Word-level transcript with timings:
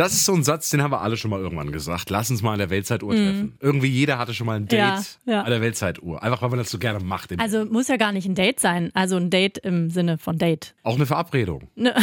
Das 0.00 0.14
ist 0.14 0.24
so 0.24 0.32
ein 0.32 0.42
Satz, 0.42 0.70
den 0.70 0.82
haben 0.82 0.92
wir 0.92 1.02
alle 1.02 1.18
schon 1.18 1.30
mal 1.30 1.38
irgendwann 1.38 1.72
gesagt. 1.72 2.08
Lass 2.08 2.30
uns 2.30 2.40
mal 2.40 2.54
an 2.54 2.58
der 2.58 2.70
Weltzeituhr 2.70 3.10
treffen. 3.10 3.40
Mhm. 3.42 3.52
Irgendwie 3.60 3.88
jeder 3.88 4.16
hatte 4.16 4.32
schon 4.32 4.46
mal 4.46 4.56
ein 4.56 4.66
Date 4.66 4.78
ja, 4.78 5.02
ja. 5.26 5.42
an 5.42 5.50
der 5.50 5.60
Weltzeituhr. 5.60 6.22
Einfach 6.22 6.40
weil 6.40 6.48
man 6.48 6.58
das 6.58 6.70
so 6.70 6.78
gerne 6.78 7.04
macht. 7.04 7.38
Also 7.38 7.66
muss 7.66 7.88
ja 7.88 7.98
gar 7.98 8.10
nicht 8.10 8.26
ein 8.26 8.34
Date 8.34 8.60
sein. 8.60 8.90
Also 8.94 9.16
ein 9.16 9.28
Date 9.28 9.58
im 9.58 9.90
Sinne 9.90 10.16
von 10.16 10.38
Date. 10.38 10.74
Auch 10.84 10.94
eine 10.94 11.04
Verabredung. 11.04 11.68
Ne. 11.74 11.94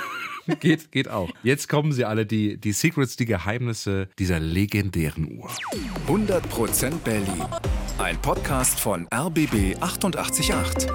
geht, 0.60 0.90
geht 0.90 1.08
auch. 1.08 1.30
Jetzt 1.44 1.68
kommen 1.68 1.92
sie 1.92 2.04
alle, 2.04 2.26
die, 2.26 2.58
die 2.58 2.72
Secrets, 2.72 3.14
die 3.14 3.26
Geheimnisse 3.26 4.08
dieser 4.18 4.40
legendären 4.40 5.38
Uhr. 5.38 5.48
100% 6.08 6.98
Berlin. 7.04 7.44
Ein 7.98 8.20
Podcast 8.20 8.80
von 8.80 9.06
RBB 9.14 9.80
888. 9.80 10.90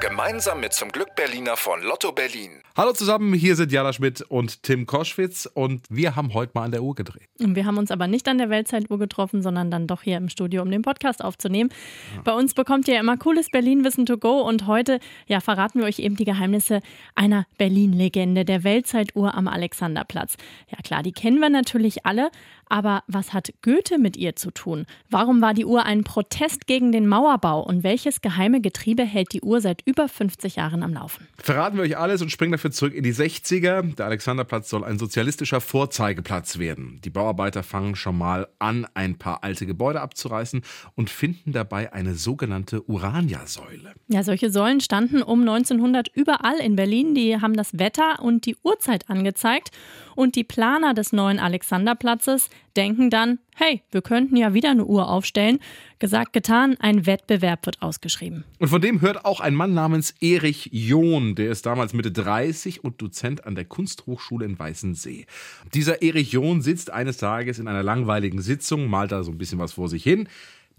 Gemeinsam 0.00 0.60
mit 0.60 0.72
zum 0.72 0.90
Glück 0.90 1.14
Berliner 1.14 1.58
von 1.58 1.82
Lotto 1.82 2.10
Berlin. 2.10 2.62
Hallo 2.74 2.92
zusammen, 2.92 3.34
hier 3.34 3.54
sind 3.54 3.70
Jana 3.70 3.92
Schmidt 3.92 4.22
und 4.22 4.62
Tim 4.62 4.86
Koschwitz 4.86 5.46
und 5.52 5.82
wir 5.90 6.16
haben 6.16 6.32
heute 6.32 6.52
mal 6.54 6.64
an 6.64 6.70
der 6.70 6.82
Uhr 6.82 6.94
gedreht. 6.94 7.28
Wir 7.36 7.66
haben 7.66 7.76
uns 7.76 7.90
aber 7.90 8.06
nicht 8.06 8.26
an 8.26 8.38
der 8.38 8.48
Weltzeituhr 8.48 8.98
getroffen, 8.98 9.42
sondern 9.42 9.70
dann 9.70 9.86
doch 9.86 10.00
hier 10.00 10.16
im 10.16 10.30
Studio, 10.30 10.62
um 10.62 10.70
den 10.70 10.80
Podcast 10.80 11.22
aufzunehmen. 11.22 11.68
Ja. 12.16 12.22
Bei 12.22 12.32
uns 12.32 12.54
bekommt 12.54 12.88
ihr 12.88 12.98
immer 12.98 13.18
cooles 13.18 13.50
Berlin-Wissen 13.50 14.06
to 14.06 14.16
go 14.16 14.40
und 14.40 14.66
heute 14.66 15.00
ja, 15.26 15.40
verraten 15.40 15.80
wir 15.80 15.86
euch 15.86 15.98
eben 15.98 16.16
die 16.16 16.24
Geheimnisse 16.24 16.80
einer 17.14 17.44
Berlin-Legende, 17.58 18.46
der 18.46 18.64
Weltzeituhr 18.64 19.34
am 19.34 19.48
Alexanderplatz. 19.48 20.36
Ja 20.70 20.78
klar, 20.82 21.02
die 21.02 21.12
kennen 21.12 21.40
wir 21.40 21.50
natürlich 21.50 22.06
alle, 22.06 22.30
aber 22.70 23.02
was 23.08 23.32
hat 23.32 23.52
Goethe 23.62 23.98
mit 23.98 24.16
ihr 24.16 24.36
zu 24.36 24.50
tun? 24.50 24.86
Warum 25.10 25.42
war 25.42 25.54
die 25.54 25.64
Uhr 25.64 25.84
ein 25.84 26.04
Protest 26.04 26.66
gegen 26.66 26.92
den 26.92 27.06
Mauerbau? 27.06 27.62
Und 27.62 27.82
welches 27.82 28.20
geheime 28.20 28.60
Getriebe 28.60 29.02
hält 29.02 29.32
die 29.32 29.42
Uhr 29.42 29.60
seit 29.60 29.82
über 29.84 30.08
50 30.08 30.56
Jahren 30.56 30.82
am 30.82 30.94
Laufen? 30.94 31.26
Verraten 31.36 31.76
wir 31.76 31.82
euch 31.82 31.98
alles 31.98 32.22
und 32.22 32.30
springen 32.30 32.52
dafür 32.52 32.70
zurück 32.70 32.94
in 32.94 33.02
die 33.02 33.12
60er. 33.12 33.94
Der 33.96 34.06
Alexanderplatz 34.06 34.70
soll 34.70 34.84
ein 34.84 34.98
sozialistischer 34.98 35.60
Vorzeigeplatz 35.60 36.58
werden. 36.58 37.00
Die 37.04 37.10
Bauarbeiter 37.10 37.62
fangen 37.62 37.96
schon 37.96 38.16
mal 38.16 38.48
an, 38.58 38.86
ein 38.94 39.18
paar 39.18 39.42
alte 39.42 39.66
Gebäude 39.66 40.00
abzureißen 40.00 40.62
und 40.94 41.10
finden 41.10 41.52
dabei 41.52 41.92
eine 41.92 42.14
sogenannte 42.14 42.82
Urania-Säule. 42.88 43.94
Ja, 44.08 44.22
solche 44.22 44.50
Säulen 44.50 44.80
standen 44.80 45.22
um 45.22 45.40
1900 45.40 46.08
überall 46.14 46.58
in 46.58 46.76
Berlin. 46.76 47.14
Die 47.14 47.40
haben 47.40 47.54
das 47.54 47.78
Wetter 47.78 48.20
und 48.22 48.46
die 48.46 48.56
Uhrzeit 48.62 49.10
angezeigt. 49.10 49.70
Und 50.14 50.36
die 50.36 50.44
Planer 50.44 50.92
des 50.92 51.12
neuen 51.12 51.38
Alexanderplatzes 51.38 52.50
denken 52.76 53.10
dann, 53.10 53.38
hey, 53.54 53.82
wir 53.90 54.02
könnten 54.02 54.36
ja 54.36 54.54
wieder 54.54 54.70
eine 54.70 54.84
Uhr 54.84 55.08
aufstellen. 55.08 55.58
Gesagt, 55.98 56.32
getan, 56.32 56.76
ein 56.80 57.06
Wettbewerb 57.06 57.66
wird 57.66 57.82
ausgeschrieben. 57.82 58.44
Und 58.58 58.68
von 58.68 58.80
dem 58.80 59.00
hört 59.00 59.24
auch 59.24 59.40
ein 59.40 59.54
Mann 59.54 59.74
namens 59.74 60.14
Erich 60.20 60.70
John, 60.72 61.34
der 61.34 61.50
ist 61.50 61.66
damals 61.66 61.92
Mitte 61.92 62.12
30 62.12 62.84
und 62.84 63.02
Dozent 63.02 63.44
an 63.44 63.54
der 63.54 63.64
Kunsthochschule 63.64 64.46
in 64.46 64.58
Weißensee. 64.58 65.26
Dieser 65.74 66.02
Erich 66.02 66.32
John 66.32 66.62
sitzt 66.62 66.90
eines 66.90 67.18
Tages 67.18 67.58
in 67.58 67.68
einer 67.68 67.82
langweiligen 67.82 68.40
Sitzung, 68.40 68.88
malt 68.88 69.12
da 69.12 69.22
so 69.24 69.30
ein 69.30 69.38
bisschen 69.38 69.58
was 69.58 69.72
vor 69.72 69.88
sich 69.88 70.02
hin 70.02 70.28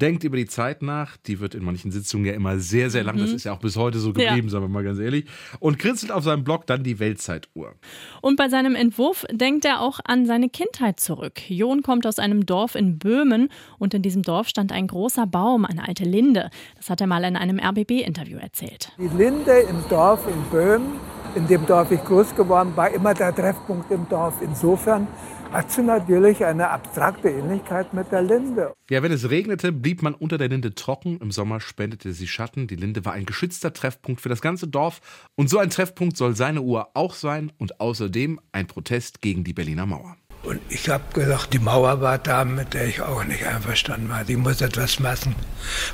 denkt 0.01 0.23
über 0.23 0.37
die 0.37 0.47
Zeit 0.47 0.81
nach. 0.81 1.17
Die 1.17 1.39
wird 1.39 1.55
in 1.55 1.63
manchen 1.63 1.91
Sitzungen 1.91 2.25
ja 2.25 2.33
immer 2.33 2.59
sehr, 2.59 2.89
sehr 2.89 3.03
lang. 3.03 3.15
Mhm. 3.15 3.21
Das 3.21 3.31
ist 3.31 3.43
ja 3.43 3.53
auch 3.53 3.59
bis 3.59 3.77
heute 3.77 3.99
so 3.99 4.13
geblieben, 4.13 4.47
ja. 4.47 4.49
sagen 4.49 4.65
wir 4.65 4.69
mal 4.69 4.83
ganz 4.83 4.99
ehrlich. 4.99 5.25
Und 5.59 5.79
kritzelt 5.79 6.11
auf 6.11 6.23
seinem 6.23 6.43
Blog 6.43 6.65
dann 6.65 6.83
die 6.83 6.99
Weltzeituhr. 6.99 7.75
Und 8.21 8.35
bei 8.35 8.49
seinem 8.49 8.75
Entwurf 8.75 9.25
denkt 9.31 9.65
er 9.65 9.81
auch 9.81 9.99
an 10.03 10.25
seine 10.25 10.49
Kindheit 10.49 10.99
zurück. 10.99 11.41
John 11.47 11.83
kommt 11.83 12.05
aus 12.07 12.19
einem 12.19 12.45
Dorf 12.45 12.75
in 12.75 12.97
Böhmen 12.97 13.49
und 13.77 13.93
in 13.93 14.01
diesem 14.01 14.23
Dorf 14.23 14.47
stand 14.47 14.71
ein 14.71 14.87
großer 14.87 15.27
Baum, 15.27 15.65
eine 15.65 15.87
alte 15.87 16.03
Linde. 16.03 16.49
Das 16.77 16.89
hat 16.89 17.01
er 17.01 17.07
mal 17.07 17.23
in 17.23 17.35
einem 17.35 17.59
RBB-Interview 17.59 18.37
erzählt. 18.37 18.91
Die 18.97 19.15
Linde 19.15 19.59
im 19.69 19.83
Dorf 19.89 20.27
in 20.27 20.41
Böhmen, 20.49 20.99
in 21.35 21.47
dem 21.47 21.65
Dorf 21.65 21.91
ich 21.91 22.03
groß 22.03 22.35
geworden 22.35 22.73
war, 22.75 22.89
immer 22.89 23.13
der 23.13 23.33
Treffpunkt 23.33 23.91
im 23.91 24.07
Dorf. 24.09 24.35
Insofern 24.41 25.07
hat 25.51 25.71
sie 25.71 25.81
natürlich 25.81 26.43
eine 26.45 26.69
abstrakte 26.69 27.29
Ähnlichkeit 27.29 27.93
mit 27.93 28.11
der 28.11 28.21
Linde. 28.21 28.73
Ja, 28.89 29.03
wenn 29.03 29.11
es 29.11 29.29
regnete, 29.29 29.71
blieb 29.71 30.01
man 30.01 30.13
unter 30.13 30.37
der 30.37 30.47
Linde 30.47 30.73
trocken. 30.75 31.17
Im 31.19 31.31
Sommer 31.31 31.59
spendete 31.59 32.13
sie 32.13 32.27
Schatten. 32.27 32.67
Die 32.67 32.75
Linde 32.75 33.03
war 33.05 33.13
ein 33.13 33.25
geschützter 33.25 33.73
Treffpunkt 33.73 34.21
für 34.21 34.29
das 34.29 34.41
ganze 34.41 34.67
Dorf. 34.67 35.01
Und 35.35 35.49
so 35.49 35.57
ein 35.57 35.69
Treffpunkt 35.69 36.15
soll 36.15 36.35
seine 36.35 36.61
Uhr 36.61 36.89
auch 36.93 37.13
sein 37.13 37.51
und 37.57 37.81
außerdem 37.81 38.39
ein 38.51 38.67
Protest 38.67 39.21
gegen 39.21 39.43
die 39.43 39.53
Berliner 39.53 39.85
Mauer. 39.85 40.15
Und 40.43 40.59
ich 40.69 40.89
habe 40.89 41.03
gesagt, 41.13 41.53
die 41.53 41.59
Mauer 41.59 42.01
war 42.01 42.17
da, 42.17 42.45
mit 42.45 42.73
der 42.73 42.87
ich 42.87 43.01
auch 43.01 43.23
nicht 43.25 43.45
einverstanden 43.45 44.09
war. 44.09 44.23
Die 44.23 44.37
muss 44.37 44.61
etwas 44.61 44.99
machen, 44.99 45.35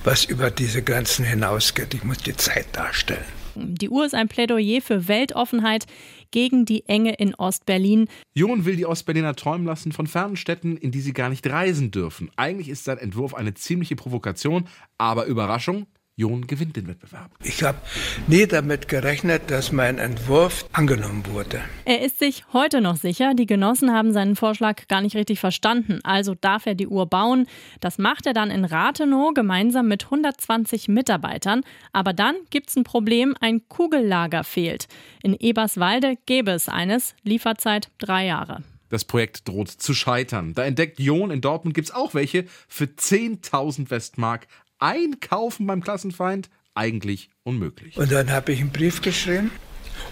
was 0.04 0.24
über 0.24 0.52
diese 0.52 0.82
Grenzen 0.84 1.26
hinausgeht. 1.26 1.94
Ich 1.94 2.04
muss 2.04 2.20
die 2.20 2.36
Zeit 2.36 2.68
darstellen. 2.72 3.37
Die 3.58 3.90
Uhr 3.90 4.06
ist 4.06 4.16
ein 4.16 4.28
Plädoyer 4.28 4.82
für 4.82 5.08
Weltoffenheit 5.08 5.86
gegen 6.32 6.66
die 6.66 6.88
Enge 6.88 7.14
in 7.14 7.36
Ostberlin. 7.36 8.08
John 8.36 8.66
will 8.66 8.76
die 8.76 8.86
Ostberliner 8.86 9.36
träumen 9.36 9.66
lassen 9.66 9.92
von 9.92 10.08
fernen 10.08 10.36
Städten, 10.36 10.78
in 10.78 10.92
die 10.92 11.02
sie 11.02 11.14
gar 11.14 11.30
nicht 11.30 11.48
reisen 11.48 11.92
dürfen. 11.92 12.30
Eigentlich 12.36 12.70
ist 12.70 12.84
sein 12.84 12.98
Entwurf 12.98 13.34
eine 13.34 13.54
ziemliche 13.54 13.96
Provokation, 13.96 14.68
aber 14.98 15.26
Überraschung, 15.26 15.88
John 16.20 16.48
gewinnt 16.48 16.76
den 16.76 16.88
Wettbewerb. 16.88 17.30
Ich 17.44 17.62
habe 17.62 17.78
nie 18.26 18.48
damit 18.48 18.88
gerechnet, 18.88 19.52
dass 19.52 19.72
mein 19.72 20.00
Entwurf 20.00 20.66
angenommen 20.72 21.24
wurde. 21.28 21.62
Er 21.86 22.02
ist 22.02 22.18
sich 22.18 22.44
heute 22.54 22.82
noch 22.82 22.96
sicher, 22.96 23.36
die 23.36 23.46
Genossen 23.46 23.94
haben 23.94 24.12
seinen 24.12 24.36
Vorschlag 24.36 24.88
gar 24.88 25.02
nicht 25.02 25.16
richtig 25.16 25.40
verstanden. 25.40 26.00
Also 26.04 26.34
darf 26.34 26.66
er 26.66 26.74
die 26.74 26.88
Uhr 26.88 27.06
bauen. 27.06 27.46
Das 27.82 28.00
macht 28.00 28.26
er 28.26 28.34
dann 28.34 28.50
in 28.50 28.66
Rathenow 28.66 29.32
gemeinsam 29.36 29.88
mit 29.88 30.06
120 30.06 30.88
Mitarbeitern. 30.88 31.62
Aber 31.94 32.14
dann 32.14 32.36
gibt 32.50 32.70
es 32.72 32.76
ein 32.76 32.84
Problem, 32.84 33.36
ein 33.40 33.68
Kugellager 33.68 34.44
fehlt. 34.44 34.88
In 35.22 35.36
Eberswalde 35.36 36.16
gäbe 36.26 36.50
es 36.50 36.68
eines, 36.68 37.14
Lieferzeit 37.22 37.92
drei 38.00 38.26
Jahre. 38.26 38.64
Das 38.90 39.06
Projekt 39.06 39.48
droht 39.48 39.70
zu 39.70 39.94
scheitern. 39.94 40.54
Da 40.54 40.64
entdeckt 40.64 41.00
John, 41.00 41.30
in 41.30 41.42
Dortmund 41.42 41.76
gibt 41.76 41.90
es 41.90 41.94
auch 41.94 42.14
welche 42.14 42.46
für 42.68 42.86
10.000 42.86 43.90
Westmark 43.92 44.48
einkaufen 44.80 45.68
beim 45.68 45.82
Klassenfeind 45.82 46.50
eigentlich 46.74 47.30
unmöglich. 47.44 47.98
Und 47.98 48.12
dann 48.12 48.32
habe 48.32 48.52
ich 48.52 48.60
einen 48.60 48.72
Brief 48.72 49.02
geschrieben 49.02 49.52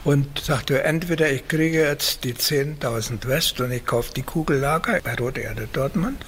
und 0.04 0.40
sagte, 0.40 0.84
entweder 0.84 1.32
ich 1.32 1.48
kriege 1.48 1.82
jetzt 1.82 2.24
die 2.24 2.34
10.000 2.34 3.28
West 3.28 3.60
und 3.62 3.72
ich 3.72 3.86
kaufe 3.86 4.14
die 4.14 4.24
Kugellager 4.24 5.00
bei 5.04 5.16
Rote 5.16 5.42
Erde 5.42 5.68
Dortmund 5.72 6.26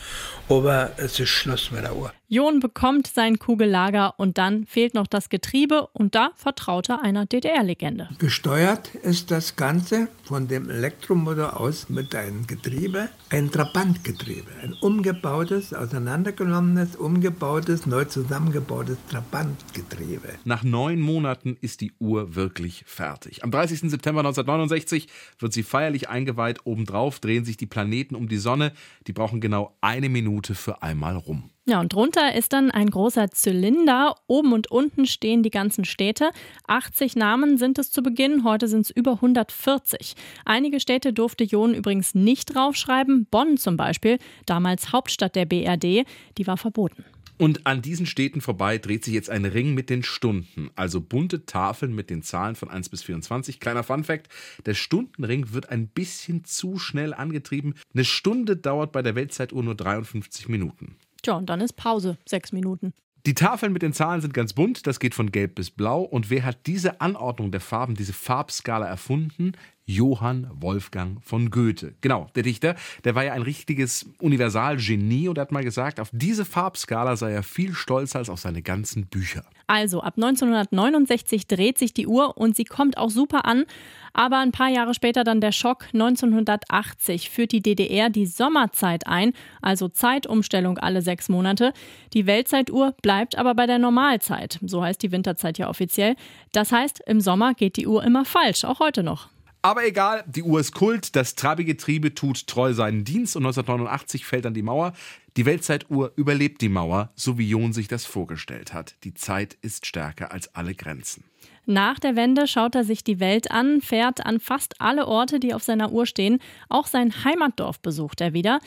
aber 0.50 0.92
es 0.98 1.20
ist 1.20 1.30
Schluss 1.30 1.72
mit 1.72 1.84
der 1.84 1.96
Uhr. 1.96 2.12
Jon 2.30 2.60
bekommt 2.60 3.08
sein 3.08 3.40
Kugellager 3.40 4.14
und 4.18 4.38
dann 4.38 4.66
fehlt 4.66 4.94
noch 4.94 5.08
das 5.08 5.30
Getriebe 5.30 5.88
und 5.94 6.14
da 6.14 6.32
vertraut 6.36 6.90
er 6.90 7.02
einer 7.02 7.26
DDR-Legende. 7.26 8.10
Gesteuert 8.18 8.94
ist 8.96 9.32
das 9.32 9.56
Ganze 9.56 10.10
von 10.24 10.50
dem 10.50 10.70
Elektromotor 10.70 11.58
aus 11.58 11.88
mit 11.88 12.14
einem 12.16 12.46
Getriebe, 12.46 13.08
ein 13.30 13.50
Trabantgetriebe, 13.50 14.52
ein 14.62 14.74
umgebautes, 14.74 15.74
auseinandergenommenes, 15.74 16.98
umgebautes, 16.98 17.86
neu 17.86 18.04
zusammengebautes 18.04 18.98
Trabantgetriebe. 19.10 20.28
Nach 20.44 20.64
neun 20.64 21.00
Monaten 21.00 21.58
ist 21.62 21.80
die 21.80 21.94
Uhr 22.00 22.36
wirklich 22.36 22.84
fertig. 22.86 23.46
Am 23.48 23.52
30. 23.52 23.90
September 23.90 24.20
1969 24.20 25.08
wird 25.40 25.54
sie 25.54 25.64
feierlich 25.64 26.10
eingeweiht. 26.10 26.66
Obendrauf 26.66 27.22
drehen 27.22 27.46
sich 27.46 27.56
die 27.56 27.66
Planeten 27.66 28.14
um 28.14 28.28
die 28.28 28.36
Sonne. 28.36 28.74
Die 29.08 29.14
brauchen 29.14 29.40
genau 29.40 29.78
eine 29.80 30.10
Minute 30.10 30.54
für 30.54 30.82
einmal 30.82 31.16
rum. 31.16 31.50
Ja, 31.66 31.80
und 31.80 31.94
drunter 31.94 32.36
ist 32.36 32.52
dann 32.52 32.72
ein 32.72 32.90
großer 32.90 33.32
Zylinder. 33.32 34.16
Oben 34.28 34.52
und 34.52 34.70
unten 34.70 35.06
stehen 35.06 35.44
die 35.44 35.50
ganzen 35.50 35.86
Städte. 35.86 36.32
80 36.68 37.16
Namen 37.16 37.58
sind 37.58 37.80
es 37.80 37.90
zu 37.90 38.04
Beginn, 38.04 38.44
heute 38.44 38.68
sind 38.68 38.82
es 38.82 38.90
über 38.90 39.14
140. 39.14 40.16
Einige 40.44 40.82
Städte 40.82 41.14
durfte 41.14 41.46
Jon 41.46 41.74
übrigens 41.74 42.16
nicht 42.16 42.54
draufschreiben. 42.54 43.28
Bonn 43.32 43.56
zum 43.56 43.78
Beispiel, 43.78 44.18
damals 44.46 44.92
Hauptstadt 44.92 45.38
der 45.38 45.46
BRD, 45.46 46.06
die 46.38 46.48
war 46.48 46.58
verboten. 46.58 47.06
Und 47.38 47.68
an 47.68 47.82
diesen 47.82 48.06
Städten 48.06 48.42
vorbei 48.42 48.80
dreht 48.80 49.06
sich 49.06 49.14
jetzt 49.14 49.30
ein 49.30 49.46
Ring 49.46 49.76
mit 49.76 49.90
den 49.90 50.04
Stunden, 50.04 50.72
also 50.76 51.02
bunte 51.02 51.46
Tafeln 51.46 51.94
mit 51.94 52.10
den 52.10 52.24
Zahlen 52.24 52.56
von 52.56 52.70
1 52.70 52.90
bis 52.90 53.04
24. 53.04 53.60
Kleiner 53.60 53.84
Funfact: 53.84 54.28
Der 54.66 54.74
Stundenring 54.74 55.54
wird 55.54 55.70
ein 55.70 55.88
bisschen 55.88 56.46
zu 56.46 56.80
schnell 56.80 57.14
angetrieben. 57.14 57.76
Eine 57.94 58.06
Stunde 58.06 58.58
dauert 58.58 58.92
bei 58.92 59.04
der 59.04 59.16
Weltzeituhr 59.16 59.64
nur 59.64 59.76
53 59.76 60.50
Minuten. 60.50 60.96
Tja, 61.22 61.36
und 61.36 61.48
dann 61.50 61.62
ist 61.62 61.74
Pause, 61.74 62.18
sechs 62.28 62.52
Minuten. 62.52 62.94
Die 63.26 63.34
Tafeln 63.34 63.74
mit 63.74 63.82
den 63.82 63.92
Zahlen 63.92 64.22
sind 64.22 64.34
ganz 64.34 64.54
bunt, 64.54 64.88
das 64.88 65.00
geht 65.02 65.14
von 65.14 65.32
gelb 65.32 65.56
bis 65.56 65.70
blau. 65.70 66.02
Und 66.02 66.30
wer 66.30 66.46
hat 66.46 66.66
diese 66.66 67.02
Anordnung 67.02 67.52
der 67.52 67.60
Farben, 67.60 67.96
diese 67.96 68.14
Farbskala 68.14 68.88
erfunden? 68.88 69.52
Johann 69.88 70.52
Wolfgang 70.54 71.24
von 71.24 71.50
Goethe. 71.50 71.94
Genau, 72.02 72.28
der 72.36 72.44
Dichter, 72.44 72.76
der 73.06 73.16
war 73.16 73.24
ja 73.24 73.32
ein 73.32 73.42
richtiges 73.42 74.06
Universalgenie 74.20 75.30
und 75.30 75.40
hat 75.40 75.54
mal 75.54 75.64
gesagt, 75.64 76.02
auf 76.02 76.10
diese 76.12 76.44
Farbskala 76.44 77.16
sei 77.16 77.32
er 77.32 77.42
viel 77.42 77.74
stolzer 77.74 78.20
als 78.20 78.30
auf 78.30 78.40
seine 78.40 78.62
ganzen 78.62 79.08
Bücher. 79.08 79.46
Also, 79.66 80.02
ab 80.02 80.16
1969 80.18 81.48
dreht 81.48 81.78
sich 81.78 81.94
die 81.94 82.06
Uhr 82.06 82.38
und 82.38 82.56
sie 82.58 82.66
kommt 82.66 82.98
auch 82.98 83.10
super 83.10 83.46
an. 83.46 83.64
Aber 84.12 84.40
ein 84.40 84.52
paar 84.52 84.70
Jahre 84.70 84.94
später 84.94 85.24
dann 85.24 85.42
der 85.42 85.52
Schock. 85.52 85.86
1980 85.94 87.30
führt 87.30 87.52
die 87.52 87.62
DDR 87.62 88.10
die 88.10 88.26
Sommerzeit 88.26 89.08
ein, 89.08 89.34
also 89.62 89.88
Zeitumstellung 89.88 90.78
alle 90.80 91.02
sechs 91.02 91.30
Monate. 91.30 91.72
Die 92.14 92.26
Weltzeituhr 92.26 92.94
bleibt 93.02 93.38
aber 93.38 93.56
bei 93.56 93.68
der 93.68 93.80
Normalzeit. 93.80 94.60
So 94.66 94.84
heißt 94.84 95.02
die 95.02 95.12
Winterzeit 95.12 95.58
ja 95.58 95.70
offiziell. 95.70 96.16
Das 96.52 96.72
heißt, 96.72 97.02
im 97.06 97.22
Sommer 97.22 97.54
geht 97.54 97.78
die 97.78 97.88
Uhr 97.88 98.04
immer 98.04 98.26
falsch, 98.26 98.66
auch 98.66 98.80
heute 98.80 99.04
noch. 99.04 99.30
Aber 99.62 99.86
egal, 99.86 100.24
die 100.28 100.44
Uhr 100.44 100.60
ist 100.60 100.74
Kult, 100.74 101.16
das 101.16 101.36
Trabi-Getriebe 101.36 102.14
tut 102.14 102.48
treu 102.48 102.74
seinen 102.74 103.04
Dienst 103.04 103.36
und 103.36 103.46
1989 103.46 104.26
fällt 104.26 104.46
dann 104.46 104.54
die 104.54 104.62
Mauer. 104.62 104.94
Die 105.36 105.46
Weltzeituhr 105.46 106.14
überlebt 106.16 106.62
die 106.62 106.70
Mauer, 106.70 107.12
so 107.16 107.38
wie 107.38 107.50
John 107.50 107.74
sich 107.74 107.88
das 107.88 108.06
vorgestellt 108.06 108.74
hat. 108.74 108.96
Die 109.04 109.14
Zeit 109.14 109.58
ist 109.62 109.86
stärker 109.86 110.32
als 110.32 110.56
alle 110.56 110.74
Grenzen. 110.74 111.24
Nach 111.66 112.00
der 112.00 112.16
Wende 112.16 112.48
schaut 112.48 112.76
er 112.76 112.86
sich 112.86 113.04
die 113.04 113.20
Welt 113.20 113.52
an, 113.52 113.82
fährt 113.82 114.26
an 114.26 114.40
fast 114.40 114.80
alle 114.80 115.06
Orte, 115.06 115.40
die 115.40 115.54
auf 115.54 115.64
seiner 115.64 115.92
Uhr 115.92 116.06
stehen. 116.06 116.40
Auch 116.70 116.88
sein 116.88 117.26
Heimatdorf 117.26 117.82
besucht 117.82 118.22
er 118.22 118.34
wieder. 118.34 118.60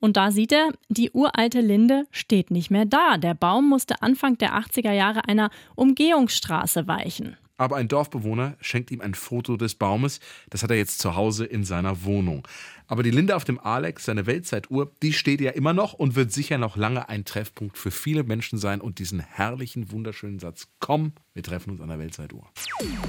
Und 0.00 0.16
da 0.16 0.30
sieht 0.30 0.52
er, 0.52 0.72
die 0.88 1.10
uralte 1.12 1.60
Linde 1.60 2.06
steht 2.10 2.50
nicht 2.50 2.70
mehr 2.70 2.84
da. 2.84 3.16
Der 3.16 3.34
Baum 3.34 3.68
musste 3.68 4.02
Anfang 4.02 4.38
der 4.38 4.54
80er 4.58 4.92
Jahre 4.92 5.28
einer 5.28 5.50
Umgehungsstraße 5.76 6.86
weichen. 6.86 7.36
Aber 7.58 7.76
ein 7.76 7.88
Dorfbewohner 7.88 8.56
schenkt 8.60 8.90
ihm 8.92 9.00
ein 9.00 9.14
Foto 9.14 9.56
des 9.56 9.74
Baumes. 9.74 10.20
Das 10.48 10.62
hat 10.62 10.70
er 10.70 10.76
jetzt 10.76 11.00
zu 11.00 11.16
Hause 11.16 11.44
in 11.44 11.64
seiner 11.64 12.04
Wohnung. 12.04 12.46
Aber 12.86 13.02
die 13.02 13.10
Linde 13.10 13.34
auf 13.36 13.44
dem 13.44 13.58
Alex, 13.58 14.04
seine 14.04 14.26
Weltzeituhr, 14.26 14.92
die 15.02 15.12
steht 15.12 15.40
ja 15.40 15.50
immer 15.50 15.74
noch 15.74 15.92
und 15.92 16.14
wird 16.14 16.32
sicher 16.32 16.56
noch 16.56 16.76
lange 16.76 17.08
ein 17.08 17.24
Treffpunkt 17.24 17.76
für 17.76 17.90
viele 17.90 18.22
Menschen 18.22 18.58
sein. 18.58 18.80
Und 18.80 19.00
diesen 19.00 19.18
herrlichen, 19.18 19.90
wunderschönen 19.90 20.38
Satz: 20.38 20.68
Komm, 20.78 21.12
wir 21.34 21.42
treffen 21.42 21.72
uns 21.72 21.80
an 21.80 21.88
der 21.88 21.98
Weltzeituhr. 21.98 22.46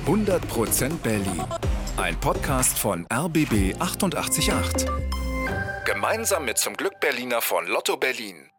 100% 0.07 0.97
Berlin. 1.03 1.43
Ein 1.97 2.19
Podcast 2.19 2.77
von 2.79 3.05
RBB 3.13 3.75
888. 3.79 4.87
Gemeinsam 5.85 6.45
mit 6.45 6.57
zum 6.57 6.73
Glück 6.73 6.99
Berliner 6.99 7.41
von 7.41 7.67
Lotto 7.67 7.97
Berlin. 7.97 8.49